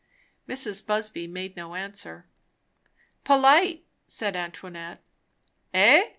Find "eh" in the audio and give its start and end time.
5.75-6.09